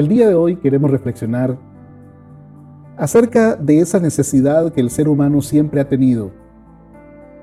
El 0.00 0.08
día 0.08 0.26
de 0.26 0.34
hoy 0.34 0.56
queremos 0.56 0.90
reflexionar 0.90 1.58
acerca 2.96 3.54
de 3.54 3.80
esa 3.80 4.00
necesidad 4.00 4.72
que 4.72 4.80
el 4.80 4.88
ser 4.88 5.10
humano 5.10 5.42
siempre 5.42 5.78
ha 5.78 5.90
tenido 5.90 6.30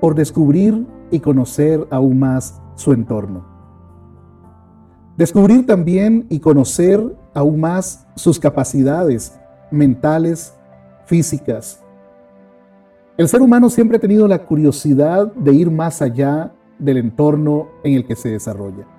por 0.00 0.16
descubrir 0.16 0.84
y 1.12 1.20
conocer 1.20 1.86
aún 1.88 2.18
más 2.18 2.60
su 2.74 2.92
entorno. 2.92 3.46
Descubrir 5.16 5.66
también 5.66 6.26
y 6.30 6.40
conocer 6.40 7.00
aún 7.32 7.60
más 7.60 8.08
sus 8.16 8.40
capacidades 8.40 9.38
mentales, 9.70 10.52
físicas. 11.06 11.80
El 13.16 13.28
ser 13.28 13.40
humano 13.40 13.70
siempre 13.70 13.98
ha 13.98 14.00
tenido 14.00 14.26
la 14.26 14.44
curiosidad 14.46 15.32
de 15.32 15.52
ir 15.52 15.70
más 15.70 16.02
allá 16.02 16.52
del 16.80 16.96
entorno 16.96 17.68
en 17.84 17.94
el 17.94 18.04
que 18.04 18.16
se 18.16 18.30
desarrolla. 18.30 18.97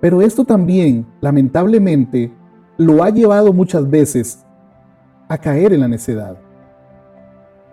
Pero 0.00 0.22
esto 0.22 0.44
también, 0.44 1.06
lamentablemente, 1.20 2.32
lo 2.76 3.02
ha 3.02 3.10
llevado 3.10 3.52
muchas 3.52 3.88
veces 3.88 4.44
a 5.28 5.38
caer 5.38 5.72
en 5.72 5.80
la 5.80 5.88
necedad. 5.88 6.36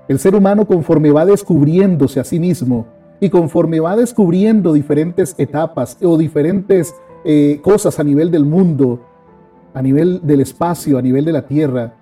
El 0.08 0.20
ser 0.20 0.36
humano 0.36 0.66
conforme 0.66 1.12
va 1.12 1.26
descubriéndose 1.26 2.20
a 2.20 2.24
sí 2.24 2.40
mismo 2.40 2.88
y 3.20 3.30
conforme 3.30 3.80
va 3.80 3.96
descubriendo 3.96 4.74
diferentes 4.74 5.36
etapas 5.38 5.98
o 6.02 6.18
diferentes 6.18 6.94
eh, 7.24 7.60
cosas 7.64 8.00
a 8.00 8.04
nivel 8.04 8.32
del 8.32 8.46
mundo, 8.46 9.00
a 9.74 9.82
nivel 9.82 10.20
del 10.24 10.42
espacio, 10.42 10.98
a 10.98 11.02
nivel 11.02 11.24
de 11.24 11.32
la 11.32 11.46
tierra, 11.46 11.94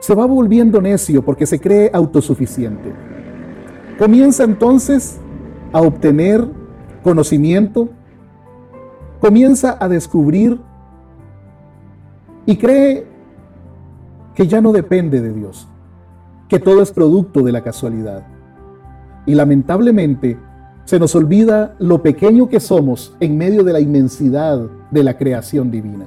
se 0.00 0.14
va 0.14 0.26
volviendo 0.26 0.80
necio 0.80 1.22
porque 1.22 1.46
se 1.46 1.60
cree 1.60 1.90
autosuficiente. 1.92 2.92
Comienza 3.98 4.44
entonces 4.44 5.18
a 5.72 5.80
obtener 5.80 6.46
conocimiento, 7.02 7.90
comienza 9.24 9.78
a 9.80 9.88
descubrir 9.88 10.60
y 12.44 12.58
cree 12.58 13.06
que 14.34 14.46
ya 14.46 14.60
no 14.60 14.70
depende 14.70 15.22
de 15.22 15.32
Dios, 15.32 15.66
que 16.46 16.58
todo 16.58 16.82
es 16.82 16.92
producto 16.92 17.40
de 17.40 17.50
la 17.50 17.62
casualidad. 17.62 18.26
Y 19.24 19.34
lamentablemente 19.34 20.38
se 20.84 20.98
nos 20.98 21.14
olvida 21.14 21.74
lo 21.78 22.02
pequeño 22.02 22.50
que 22.50 22.60
somos 22.60 23.16
en 23.18 23.38
medio 23.38 23.64
de 23.64 23.72
la 23.72 23.80
inmensidad 23.80 24.68
de 24.90 25.02
la 25.02 25.16
creación 25.16 25.70
divina. 25.70 26.04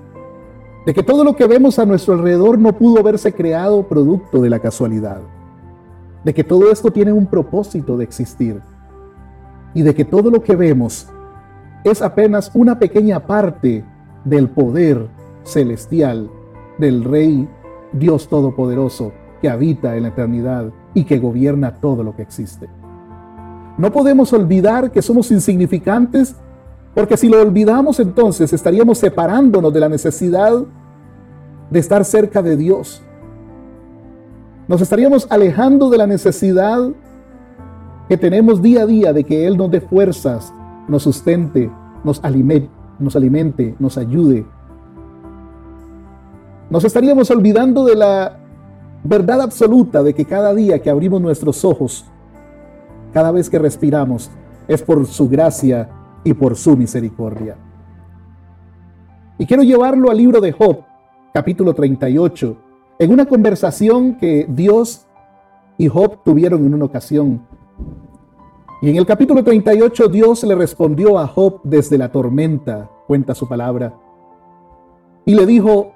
De 0.85 0.93
que 0.93 1.01
todo 1.01 1.23
lo 1.23 1.35
que 1.35 1.47
vemos 1.47 1.79
a 1.79 1.87
nuestro 1.87 2.13
alrededor 2.13 2.59
no 2.59 2.77
pudo 2.77 2.99
haberse 2.99 3.33
creado 3.33 3.87
producto 3.87 4.43
de 4.43 4.51
la 4.51 4.59
casualidad. 4.59 5.21
De 6.23 6.35
que 6.35 6.43
todo 6.43 6.71
esto 6.71 6.91
tiene 6.91 7.13
un 7.13 7.25
propósito 7.25 7.97
de 7.97 8.03
existir. 8.03 8.61
Y 9.73 9.81
de 9.81 9.95
que 9.95 10.05
todo 10.05 10.29
lo 10.29 10.43
que 10.43 10.55
vemos 10.55 11.07
es 11.83 12.01
apenas 12.01 12.51
una 12.53 12.79
pequeña 12.79 13.25
parte 13.25 13.83
del 14.25 14.49
poder 14.49 15.07
celestial 15.43 16.29
del 16.77 17.03
Rey 17.03 17.47
Dios 17.93 18.27
Todopoderoso 18.27 19.13
que 19.41 19.49
habita 19.49 19.95
en 19.95 20.03
la 20.03 20.09
eternidad 20.09 20.71
y 20.93 21.05
que 21.05 21.19
gobierna 21.19 21.75
todo 21.75 22.03
lo 22.03 22.15
que 22.15 22.23
existe. 22.23 22.67
No 23.77 23.91
podemos 23.91 24.33
olvidar 24.33 24.91
que 24.91 25.01
somos 25.01 25.31
insignificantes 25.31 26.35
porque 26.95 27.15
si 27.15 27.29
lo 27.29 27.41
olvidamos 27.41 27.99
entonces 27.99 28.51
estaríamos 28.51 28.97
separándonos 28.97 29.71
de 29.71 29.79
la 29.79 29.89
necesidad 29.89 30.65
de 31.69 31.79
estar 31.79 32.03
cerca 32.03 32.41
de 32.41 32.57
Dios. 32.57 33.03
Nos 34.67 34.81
estaríamos 34.81 35.27
alejando 35.29 35.89
de 35.89 35.97
la 35.97 36.07
necesidad 36.07 36.89
que 38.09 38.17
tenemos 38.17 38.61
día 38.61 38.83
a 38.83 38.85
día 38.85 39.13
de 39.13 39.23
que 39.23 39.45
Él 39.45 39.57
nos 39.57 39.69
dé 39.69 39.81
fuerzas, 39.81 40.53
nos 40.87 41.03
sustente, 41.03 41.69
nos 42.03 42.23
alimente, 42.23 42.69
nos, 42.99 43.15
alimente, 43.15 43.75
nos 43.79 43.97
ayude. 43.97 44.45
Nos 46.69 46.83
estaríamos 46.83 47.29
olvidando 47.31 47.85
de 47.85 47.95
la 47.95 48.39
verdad 49.03 49.41
absoluta 49.41 50.03
de 50.03 50.13
que 50.13 50.25
cada 50.25 50.53
día 50.53 50.79
que 50.79 50.89
abrimos 50.89 51.21
nuestros 51.21 51.63
ojos, 51.63 52.05
cada 53.13 53.31
vez 53.31 53.49
que 53.49 53.59
respiramos, 53.59 54.29
es 54.67 54.81
por 54.81 55.05
su 55.05 55.29
gracia 55.29 55.89
y 56.23 56.33
por 56.33 56.55
su 56.55 56.75
misericordia. 56.75 57.55
Y 59.37 59.45
quiero 59.45 59.63
llevarlo 59.63 60.09
al 60.09 60.17
libro 60.17 60.41
de 60.41 60.51
Job, 60.51 60.83
capítulo 61.33 61.73
38, 61.73 62.57
en 62.99 63.11
una 63.11 63.25
conversación 63.25 64.17
que 64.17 64.45
Dios 64.49 65.05
y 65.77 65.87
Job 65.87 66.23
tuvieron 66.23 66.65
en 66.65 66.73
una 66.73 66.85
ocasión. 66.85 67.41
Y 68.81 68.89
en 68.91 68.95
el 68.97 69.05
capítulo 69.07 69.43
38 69.43 70.07
Dios 70.07 70.43
le 70.43 70.53
respondió 70.53 71.17
a 71.17 71.27
Job 71.27 71.61
desde 71.63 71.97
la 71.97 72.11
tormenta, 72.11 72.89
cuenta 73.07 73.33
su 73.33 73.47
palabra, 73.47 73.93
y 75.25 75.33
le 75.33 75.45
dijo, 75.47 75.93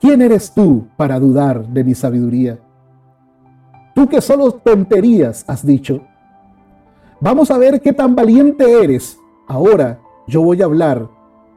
¿quién 0.00 0.22
eres 0.22 0.52
tú 0.54 0.86
para 0.96 1.20
dudar 1.20 1.68
de 1.68 1.84
mi 1.84 1.94
sabiduría? 1.94 2.58
Tú 3.94 4.08
que 4.08 4.22
solo 4.22 4.52
tonterías 4.52 5.44
has 5.46 5.66
dicho. 5.66 6.00
Vamos 7.20 7.50
a 7.50 7.58
ver 7.58 7.80
qué 7.80 7.92
tan 7.92 8.14
valiente 8.14 8.82
eres. 8.82 9.18
Ahora 9.46 10.00
yo 10.26 10.42
voy 10.42 10.62
a 10.62 10.64
hablar 10.64 11.08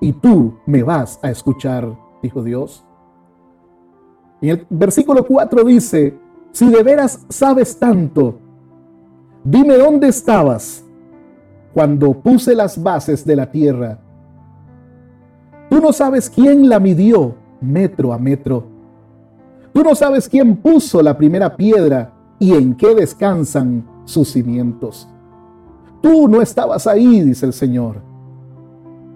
y 0.01 0.11
tú 0.11 0.57
me 0.65 0.83
vas 0.83 1.19
a 1.21 1.31
escuchar, 1.31 1.95
dijo 2.21 2.43
Dios. 2.43 2.83
Y 4.41 4.49
el 4.49 4.65
versículo 4.69 5.25
4 5.25 5.63
dice, 5.63 6.17
si 6.51 6.69
de 6.69 6.83
veras 6.83 7.25
sabes 7.29 7.79
tanto, 7.79 8.39
dime 9.43 9.77
dónde 9.77 10.07
estabas 10.07 10.83
cuando 11.73 12.13
puse 12.13 12.55
las 12.55 12.81
bases 12.81 13.25
de 13.25 13.35
la 13.35 13.49
tierra. 13.49 13.99
Tú 15.69 15.79
no 15.79 15.93
sabes 15.93 16.29
quién 16.29 16.67
la 16.67 16.79
midió 16.79 17.35
metro 17.61 18.11
a 18.11 18.17
metro. 18.17 18.65
Tú 19.73 19.83
no 19.83 19.95
sabes 19.95 20.27
quién 20.27 20.57
puso 20.57 21.01
la 21.01 21.17
primera 21.17 21.55
piedra 21.55 22.13
y 22.39 22.53
en 22.53 22.75
qué 22.75 22.93
descansan 22.93 23.87
sus 24.03 24.31
cimientos. 24.31 25.07
Tú 26.01 26.27
no 26.27 26.41
estabas 26.41 26.87
ahí, 26.87 27.21
dice 27.21 27.45
el 27.45 27.53
Señor, 27.53 28.01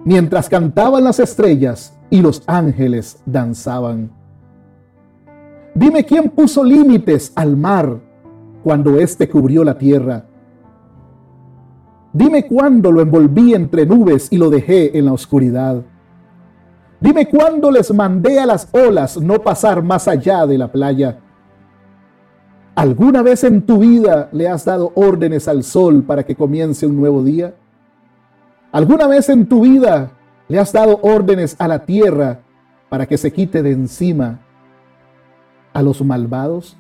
mientras 0.06 0.48
cantaban 0.48 1.04
las 1.04 1.20
estrellas 1.20 1.98
y 2.10 2.22
los 2.22 2.44
ángeles 2.46 3.22
danzaban. 3.26 4.12
Dime 5.74 6.06
quién 6.06 6.30
puso 6.30 6.64
límites 6.64 7.34
al 7.36 7.58
mar 7.58 8.00
cuando 8.66 8.98
éste 9.00 9.30
cubrió 9.30 9.64
la 9.64 9.78
tierra. 9.78 10.26
Dime 12.12 12.48
cuándo 12.48 12.92
lo 12.92 13.00
envolví 13.00 13.54
entre 13.54 13.86
nubes 13.86 14.28
y 14.32 14.40
lo 14.40 14.50
dejé 14.50 14.98
en 14.98 15.06
la 15.06 15.14
oscuridad. 15.14 15.84
Dime 17.00 17.30
cuándo 17.30 17.70
les 17.70 17.94
mandé 17.94 18.40
a 18.40 18.48
las 18.48 18.68
olas 18.74 19.22
no 19.22 19.40
pasar 19.44 19.84
más 19.84 20.08
allá 20.08 20.48
de 20.48 20.58
la 20.58 20.72
playa. 20.72 21.20
¿Alguna 22.74 23.22
vez 23.22 23.44
en 23.44 23.62
tu 23.68 23.78
vida 23.78 24.30
le 24.32 24.50
has 24.50 24.66
dado 24.66 24.92
órdenes 24.96 25.48
al 25.48 25.64
sol 25.64 26.02
para 26.02 26.24
que 26.24 26.36
comience 26.36 26.88
un 26.88 26.96
nuevo 26.96 27.22
día? 27.22 27.54
¿Alguna 28.72 29.06
vez 29.06 29.30
en 29.30 29.46
tu 29.46 29.62
vida 29.62 30.10
le 30.48 30.58
has 30.58 30.74
dado 30.74 31.00
órdenes 31.04 31.56
a 31.60 31.68
la 31.68 31.86
tierra 31.86 32.40
para 32.90 33.06
que 33.06 33.20
se 33.20 33.32
quite 33.32 33.62
de 33.62 33.74
encima 33.74 34.40
a 35.72 35.84
los 35.84 36.04
malvados? 36.04 36.80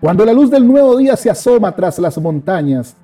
Cuando 0.00 0.24
la 0.24 0.32
luz 0.32 0.50
del 0.50 0.66
nuevo 0.66 0.96
día 0.96 1.16
se 1.16 1.30
asoma 1.30 1.74
tras 1.74 1.98
las 1.98 2.20
montañas, 2.20 2.96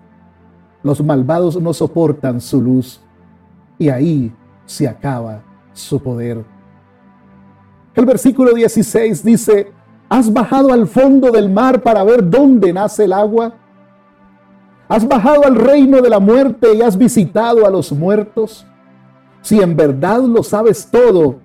los 0.82 1.02
malvados 1.02 1.60
no 1.60 1.72
soportan 1.72 2.40
su 2.40 2.60
luz 2.60 3.00
y 3.78 3.88
ahí 3.88 4.32
se 4.66 4.86
acaba 4.86 5.42
su 5.72 6.02
poder. 6.02 6.44
El 7.94 8.06
versículo 8.06 8.52
16 8.52 9.24
dice, 9.24 9.72
¿Has 10.08 10.30
bajado 10.30 10.72
al 10.72 10.86
fondo 10.86 11.30
del 11.30 11.48
mar 11.48 11.82
para 11.82 12.04
ver 12.04 12.28
dónde 12.28 12.72
nace 12.72 13.04
el 13.04 13.14
agua? 13.14 13.54
¿Has 14.86 15.08
bajado 15.08 15.46
al 15.46 15.54
reino 15.54 16.02
de 16.02 16.10
la 16.10 16.20
muerte 16.20 16.74
y 16.74 16.82
has 16.82 16.98
visitado 16.98 17.66
a 17.66 17.70
los 17.70 17.92
muertos? 17.92 18.66
Si 19.40 19.60
en 19.60 19.74
verdad 19.74 20.20
lo 20.20 20.42
sabes 20.42 20.86
todo, 20.90 21.36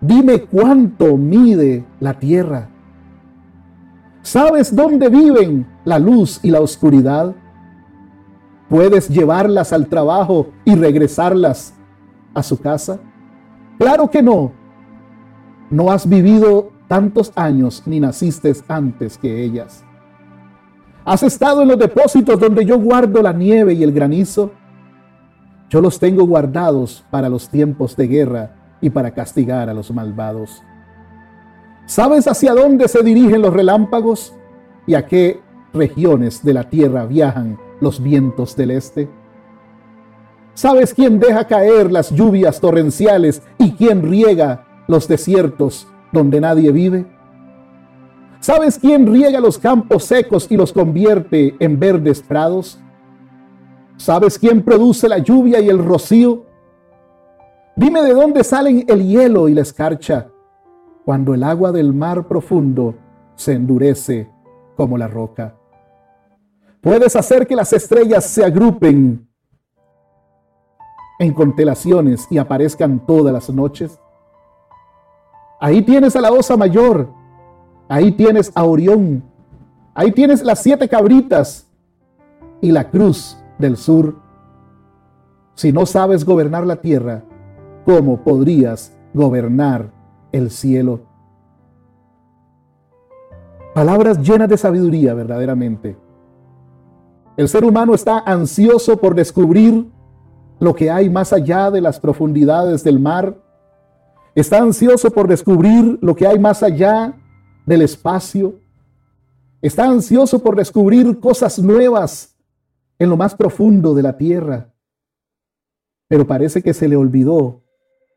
dime 0.00 0.40
cuánto 0.40 1.18
mide 1.18 1.84
la 2.00 2.18
tierra. 2.18 2.70
¿Sabes 4.26 4.74
dónde 4.74 5.08
viven 5.08 5.64
la 5.84 6.00
luz 6.00 6.40
y 6.42 6.50
la 6.50 6.60
oscuridad? 6.60 7.32
¿Puedes 8.68 9.08
llevarlas 9.08 9.72
al 9.72 9.86
trabajo 9.86 10.48
y 10.64 10.74
regresarlas 10.74 11.74
a 12.34 12.42
su 12.42 12.58
casa? 12.58 12.98
Claro 13.78 14.10
que 14.10 14.24
no. 14.24 14.50
No 15.70 15.92
has 15.92 16.08
vivido 16.08 16.72
tantos 16.88 17.30
años 17.36 17.84
ni 17.86 18.00
naciste 18.00 18.52
antes 18.66 19.16
que 19.16 19.44
ellas. 19.44 19.84
¿Has 21.04 21.22
estado 21.22 21.62
en 21.62 21.68
los 21.68 21.78
depósitos 21.78 22.40
donde 22.40 22.66
yo 22.66 22.80
guardo 22.80 23.22
la 23.22 23.32
nieve 23.32 23.74
y 23.74 23.84
el 23.84 23.92
granizo? 23.92 24.50
Yo 25.70 25.80
los 25.80 26.00
tengo 26.00 26.26
guardados 26.26 27.04
para 27.12 27.28
los 27.28 27.48
tiempos 27.48 27.94
de 27.94 28.08
guerra 28.08 28.56
y 28.80 28.90
para 28.90 29.12
castigar 29.12 29.70
a 29.70 29.74
los 29.74 29.92
malvados. 29.92 30.64
¿Sabes 31.86 32.26
hacia 32.26 32.52
dónde 32.52 32.88
se 32.88 33.04
dirigen 33.04 33.42
los 33.42 33.54
relámpagos 33.54 34.34
y 34.88 34.94
a 34.94 35.06
qué 35.06 35.40
regiones 35.72 36.44
de 36.44 36.52
la 36.52 36.68
tierra 36.68 37.06
viajan 37.06 37.60
los 37.80 38.02
vientos 38.02 38.56
del 38.56 38.72
este? 38.72 39.08
¿Sabes 40.54 40.92
quién 40.92 41.20
deja 41.20 41.46
caer 41.46 41.92
las 41.92 42.10
lluvias 42.10 42.60
torrenciales 42.60 43.40
y 43.58 43.72
quién 43.72 44.02
riega 44.02 44.66
los 44.88 45.06
desiertos 45.06 45.86
donde 46.12 46.40
nadie 46.40 46.72
vive? 46.72 47.06
¿Sabes 48.40 48.80
quién 48.80 49.06
riega 49.06 49.38
los 49.38 49.56
campos 49.56 50.04
secos 50.04 50.48
y 50.50 50.56
los 50.56 50.72
convierte 50.72 51.54
en 51.60 51.78
verdes 51.78 52.20
prados? 52.20 52.80
¿Sabes 53.96 54.40
quién 54.40 54.60
produce 54.62 55.08
la 55.08 55.18
lluvia 55.18 55.60
y 55.60 55.68
el 55.68 55.78
rocío? 55.78 56.46
Dime 57.76 58.02
de 58.02 58.12
dónde 58.12 58.42
salen 58.42 58.84
el 58.88 59.06
hielo 59.06 59.48
y 59.48 59.54
la 59.54 59.60
escarcha 59.60 60.30
cuando 61.06 61.34
el 61.34 61.44
agua 61.44 61.70
del 61.70 61.94
mar 61.94 62.26
profundo 62.26 62.96
se 63.36 63.52
endurece 63.52 64.28
como 64.76 64.98
la 64.98 65.06
roca. 65.06 65.54
Puedes 66.80 67.14
hacer 67.14 67.46
que 67.46 67.54
las 67.54 67.72
estrellas 67.72 68.24
se 68.24 68.44
agrupen 68.44 69.28
en 71.20 71.32
constelaciones 71.32 72.26
y 72.28 72.38
aparezcan 72.38 73.06
todas 73.06 73.32
las 73.32 73.48
noches. 73.48 74.00
Ahí 75.60 75.80
tienes 75.82 76.16
a 76.16 76.20
la 76.20 76.32
osa 76.32 76.56
mayor, 76.56 77.08
ahí 77.88 78.10
tienes 78.10 78.50
a 78.56 78.64
Orión, 78.64 79.22
ahí 79.94 80.10
tienes 80.10 80.42
las 80.42 80.60
siete 80.60 80.88
cabritas 80.88 81.70
y 82.60 82.72
la 82.72 82.90
cruz 82.90 83.38
del 83.58 83.76
sur. 83.76 84.16
Si 85.54 85.72
no 85.72 85.86
sabes 85.86 86.24
gobernar 86.24 86.66
la 86.66 86.80
tierra, 86.80 87.22
¿cómo 87.84 88.24
podrías 88.24 88.92
gobernar 89.14 89.95
el 90.36 90.50
cielo? 90.50 91.00
Palabras 93.74 94.18
llenas 94.18 94.48
de 94.48 94.56
sabiduría 94.56 95.12
verdaderamente. 95.14 95.96
El 97.36 97.48
ser 97.48 97.64
humano 97.64 97.94
está 97.94 98.20
ansioso 98.20 98.96
por 98.96 99.14
descubrir 99.14 99.90
lo 100.58 100.74
que 100.74 100.90
hay 100.90 101.10
más 101.10 101.32
allá 101.32 101.70
de 101.70 101.82
las 101.82 102.00
profundidades 102.00 102.82
del 102.82 102.98
mar. 102.98 103.36
Está 104.34 104.58
ansioso 104.58 105.10
por 105.10 105.28
descubrir 105.28 105.98
lo 106.00 106.16
que 106.16 106.26
hay 106.26 106.38
más 106.38 106.62
allá 106.62 107.14
del 107.66 107.82
espacio. 107.82 108.58
Está 109.60 109.84
ansioso 109.84 110.42
por 110.42 110.56
descubrir 110.56 111.20
cosas 111.20 111.58
nuevas 111.58 112.34
en 112.98 113.10
lo 113.10 113.16
más 113.16 113.34
profundo 113.34 113.94
de 113.94 114.02
la 114.02 114.16
tierra. 114.16 114.72
Pero 116.08 116.26
parece 116.26 116.62
que 116.62 116.72
se 116.72 116.88
le 116.88 116.96
olvidó 116.96 117.62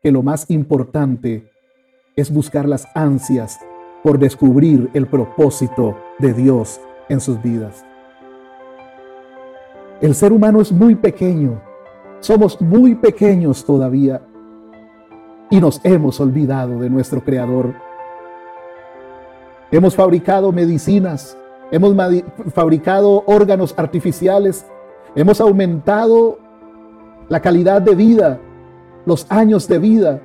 que 0.02 0.10
lo 0.10 0.22
más 0.22 0.50
importante 0.50 1.49
es 2.16 2.32
buscar 2.32 2.68
las 2.68 2.86
ansias 2.94 3.58
por 4.02 4.18
descubrir 4.18 4.90
el 4.94 5.06
propósito 5.06 5.96
de 6.18 6.32
Dios 6.32 6.80
en 7.08 7.20
sus 7.20 7.40
vidas. 7.42 7.84
El 10.00 10.14
ser 10.14 10.32
humano 10.32 10.60
es 10.60 10.72
muy 10.72 10.94
pequeño. 10.94 11.60
Somos 12.20 12.60
muy 12.60 12.94
pequeños 12.94 13.64
todavía. 13.64 14.22
Y 15.50 15.60
nos 15.60 15.80
hemos 15.84 16.20
olvidado 16.20 16.78
de 16.78 16.88
nuestro 16.88 17.22
Creador. 17.22 17.74
Hemos 19.70 19.94
fabricado 19.94 20.52
medicinas, 20.52 21.36
hemos 21.70 21.94
fabricado 22.52 23.22
órganos 23.26 23.74
artificiales, 23.76 24.66
hemos 25.14 25.40
aumentado 25.40 26.38
la 27.28 27.40
calidad 27.40 27.80
de 27.82 27.94
vida, 27.94 28.40
los 29.06 29.26
años 29.30 29.68
de 29.68 29.78
vida, 29.78 30.20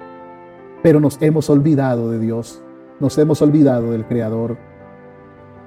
pero 0.85 0.99
nos 0.99 1.19
hemos 1.19 1.49
olvidado 1.49 2.11
de 2.11 2.19
Dios, 2.19 2.61
nos 2.99 3.17
hemos 3.17 3.41
olvidado 3.41 3.89
del 3.89 4.05
Creador. 4.05 4.55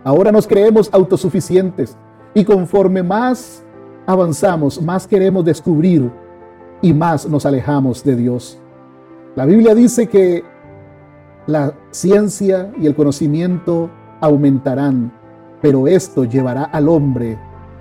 Ahora 0.05 0.31
nos 0.31 0.47
creemos 0.47 0.89
autosuficientes 0.93 1.99
y 2.35 2.45
conforme 2.45 3.03
más 3.03 3.65
avanzamos, 4.07 4.81
más 4.81 5.09
queremos 5.09 5.45
descubrir 5.45 6.09
y 6.83 6.95
más 6.95 7.29
nos 7.29 7.45
alejamos 7.47 8.05
de 8.05 8.15
Dios. 8.15 8.61
La 9.35 9.45
Biblia 9.45 9.75
dice 9.75 10.07
que 10.07 10.45
la 11.49 11.75
ciencia 11.91 12.73
y 12.81 12.87
el 12.87 12.95
conocimiento 12.95 13.91
aumentarán, 14.21 15.13
pero 15.61 15.89
esto 15.89 16.27
llevará 16.27 16.63
al 16.63 16.89
hombre 16.89 17.37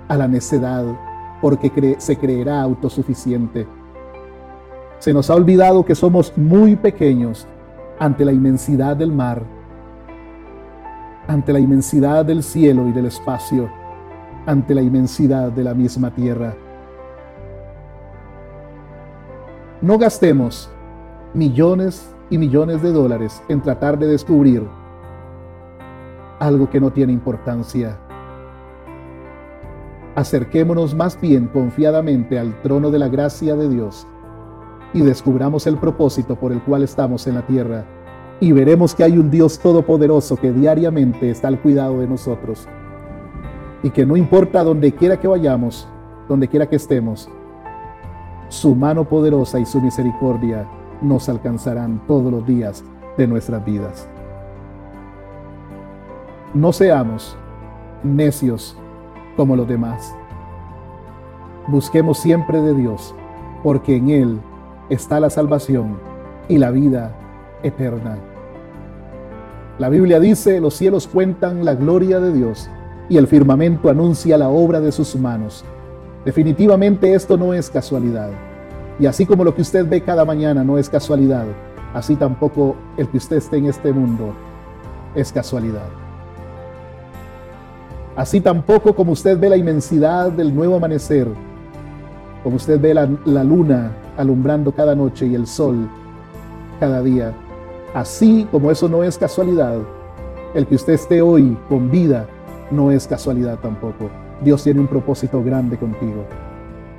a 0.08 0.16
la 0.16 0.26
necedad, 0.26 0.84
porque 1.40 1.94
se 1.98 2.16
creerá 2.16 2.62
autosuficiente. 2.62 3.77
Se 4.98 5.12
nos 5.12 5.30
ha 5.30 5.34
olvidado 5.34 5.84
que 5.84 5.94
somos 5.94 6.32
muy 6.36 6.76
pequeños 6.76 7.46
ante 7.98 8.24
la 8.24 8.32
inmensidad 8.32 8.96
del 8.96 9.12
mar, 9.12 9.42
ante 11.26 11.52
la 11.52 11.60
inmensidad 11.60 12.24
del 12.24 12.42
cielo 12.42 12.88
y 12.88 12.92
del 12.92 13.06
espacio 13.06 13.68
ante 14.48 14.74
la 14.74 14.80
inmensidad 14.80 15.52
de 15.52 15.62
la 15.62 15.74
misma 15.74 16.10
tierra. 16.10 16.54
No 19.82 19.98
gastemos 19.98 20.70
millones 21.34 22.14
y 22.30 22.38
millones 22.38 22.82
de 22.82 22.90
dólares 22.90 23.42
en 23.48 23.60
tratar 23.60 23.98
de 23.98 24.06
descubrir 24.06 24.66
algo 26.40 26.70
que 26.70 26.80
no 26.80 26.90
tiene 26.90 27.12
importancia. 27.12 27.98
Acerquémonos 30.14 30.94
más 30.94 31.20
bien 31.20 31.48
confiadamente 31.48 32.38
al 32.38 32.58
trono 32.62 32.90
de 32.90 33.00
la 33.00 33.08
gracia 33.08 33.54
de 33.54 33.68
Dios 33.68 34.06
y 34.92 35.00
descubramos 35.00 35.66
el 35.66 35.76
propósito 35.76 36.36
por 36.36 36.52
el 36.52 36.62
cual 36.62 36.82
estamos 36.82 37.26
en 37.26 37.34
la 37.34 37.46
tierra 37.46 37.84
y 38.40 38.52
veremos 38.52 38.94
que 38.94 39.04
hay 39.04 39.18
un 39.18 39.30
Dios 39.30 39.58
todopoderoso 39.58 40.36
que 40.36 40.52
diariamente 40.52 41.30
está 41.30 41.48
al 41.48 41.60
cuidado 41.60 41.98
de 42.00 42.06
nosotros 42.06 42.68
y 43.82 43.90
que 43.90 44.06
no 44.06 44.16
importa 44.16 44.62
donde 44.62 44.92
quiera 44.92 45.18
que 45.18 45.28
vayamos, 45.28 45.88
donde 46.28 46.48
quiera 46.48 46.68
que 46.68 46.76
estemos, 46.76 47.28
su 48.48 48.74
mano 48.74 49.04
poderosa 49.04 49.58
y 49.58 49.66
su 49.66 49.80
misericordia 49.80 50.66
nos 51.02 51.28
alcanzarán 51.28 52.00
todos 52.06 52.32
los 52.32 52.46
días 52.46 52.84
de 53.16 53.26
nuestras 53.26 53.64
vidas. 53.64 54.08
No 56.54 56.72
seamos 56.72 57.36
necios 58.02 58.76
como 59.36 59.54
los 59.54 59.68
demás. 59.68 60.14
Busquemos 61.66 62.18
siempre 62.18 62.60
de 62.60 62.74
Dios, 62.74 63.14
porque 63.62 63.96
en 63.96 64.08
Él 64.08 64.40
está 64.88 65.20
la 65.20 65.30
salvación 65.30 65.98
y 66.48 66.58
la 66.58 66.70
vida 66.70 67.12
eterna. 67.62 68.18
La 69.78 69.88
Biblia 69.88 70.18
dice, 70.18 70.60
los 70.60 70.74
cielos 70.74 71.06
cuentan 71.06 71.64
la 71.64 71.74
gloria 71.74 72.20
de 72.20 72.32
Dios 72.32 72.68
y 73.08 73.16
el 73.16 73.26
firmamento 73.26 73.90
anuncia 73.90 74.36
la 74.36 74.48
obra 74.48 74.80
de 74.80 74.90
sus 74.90 75.14
manos. 75.16 75.64
Definitivamente 76.24 77.14
esto 77.14 77.36
no 77.36 77.54
es 77.54 77.70
casualidad. 77.70 78.30
Y 78.98 79.06
así 79.06 79.24
como 79.24 79.44
lo 79.44 79.54
que 79.54 79.62
usted 79.62 79.88
ve 79.88 80.00
cada 80.00 80.24
mañana 80.24 80.64
no 80.64 80.78
es 80.78 80.88
casualidad, 80.88 81.44
así 81.94 82.16
tampoco 82.16 82.74
el 82.96 83.08
que 83.08 83.18
usted 83.18 83.36
esté 83.36 83.58
en 83.58 83.66
este 83.66 83.92
mundo 83.92 84.34
es 85.14 85.32
casualidad. 85.32 85.88
Así 88.16 88.40
tampoco 88.40 88.96
como 88.96 89.12
usted 89.12 89.38
ve 89.38 89.48
la 89.48 89.56
inmensidad 89.56 90.32
del 90.32 90.52
nuevo 90.52 90.74
amanecer, 90.74 91.28
como 92.42 92.56
usted 92.56 92.80
ve 92.80 92.94
la, 92.94 93.08
la 93.24 93.44
luna 93.44 93.92
alumbrando 94.18 94.72
cada 94.72 94.94
noche 94.94 95.26
y 95.26 95.34
el 95.34 95.46
sol 95.46 95.88
cada 96.78 97.02
día, 97.02 97.32
así 97.94 98.46
como 98.50 98.70
eso 98.70 98.88
no 98.88 99.02
es 99.02 99.16
casualidad, 99.16 99.78
el 100.54 100.66
que 100.66 100.74
usted 100.74 100.94
esté 100.94 101.22
hoy 101.22 101.56
con 101.68 101.90
vida 101.90 102.26
no 102.70 102.90
es 102.90 103.06
casualidad 103.06 103.58
tampoco. 103.60 104.10
Dios 104.42 104.62
tiene 104.62 104.80
un 104.80 104.86
propósito 104.86 105.42
grande 105.42 105.78
contigo. 105.78 106.24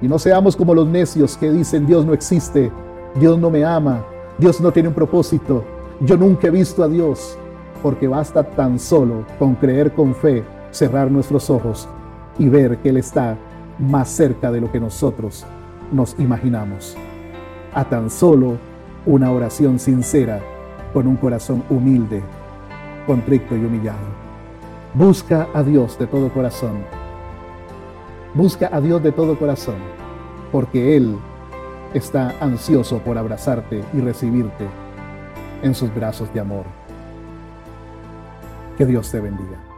Y 0.01 0.07
no 0.07 0.17
seamos 0.17 0.55
como 0.55 0.73
los 0.73 0.87
necios 0.87 1.37
que 1.37 1.51
dicen 1.51 1.85
Dios 1.85 2.05
no 2.05 2.13
existe, 2.13 2.71
Dios 3.15 3.37
no 3.37 3.49
me 3.49 3.65
ama, 3.65 4.03
Dios 4.37 4.61
no 4.61 4.71
tiene 4.71 4.89
un 4.89 4.95
propósito, 4.95 5.63
yo 5.99 6.15
nunca 6.15 6.47
he 6.47 6.51
visto 6.51 6.83
a 6.83 6.87
Dios, 6.87 7.37
porque 7.83 8.07
basta 8.07 8.43
tan 8.43 8.79
solo 8.79 9.25
con 9.37 9.55
creer 9.55 9.93
con 9.93 10.15
fe, 10.15 10.43
cerrar 10.71 11.11
nuestros 11.11 11.49
ojos 11.49 11.87
y 12.37 12.47
ver 12.47 12.77
que 12.77 12.89
Él 12.89 12.97
está 12.97 13.37
más 13.77 14.09
cerca 14.09 14.51
de 14.51 14.61
lo 14.61 14.71
que 14.71 14.79
nosotros 14.79 15.45
nos 15.91 16.17
imaginamos. 16.19 16.95
A 17.73 17.85
tan 17.85 18.09
solo 18.09 18.57
una 19.05 19.31
oración 19.31 19.79
sincera 19.79 20.41
con 20.93 21.07
un 21.07 21.15
corazón 21.15 21.63
humilde, 21.69 22.21
contrito 23.05 23.55
y 23.55 23.63
humillado. 23.63 24.07
Busca 24.93 25.47
a 25.53 25.63
Dios 25.63 25.97
de 25.99 26.07
todo 26.07 26.29
corazón. 26.29 26.83
Busca 28.33 28.69
a 28.71 28.81
Dios 28.81 29.01
de 29.03 29.11
todo 29.11 29.37
corazón, 29.37 29.77
porque 30.51 30.97
Él 30.97 31.17
está 31.93 32.35
ansioso 32.39 32.99
por 32.99 33.17
abrazarte 33.17 33.83
y 33.93 34.01
recibirte 34.01 34.67
en 35.61 35.75
sus 35.75 35.93
brazos 35.93 36.33
de 36.33 36.39
amor. 36.39 36.65
Que 38.77 38.85
Dios 38.85 39.11
te 39.11 39.19
bendiga. 39.19 39.68